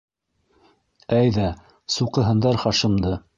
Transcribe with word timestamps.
Әйҙә 1.17 1.45
суҡыһындар 1.97 2.59
Хашимды! 2.65 3.15